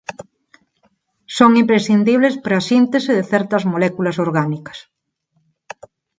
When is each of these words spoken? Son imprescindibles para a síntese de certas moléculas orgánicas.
Son 1.37 1.51
imprescindibles 1.61 2.35
para 2.43 2.57
a 2.59 2.67
síntese 2.71 3.11
de 3.17 3.23
certas 3.31 3.63
moléculas 3.71 4.19
orgánicas. 4.25 4.79